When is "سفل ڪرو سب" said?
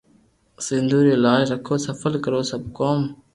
1.85-2.61